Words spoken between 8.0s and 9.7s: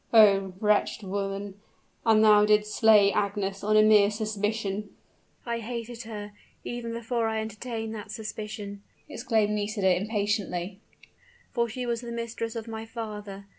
suspicion," exclaimed